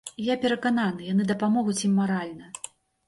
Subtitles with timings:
[0.27, 2.53] Я перакананы, яны дапамогуць ім маральна.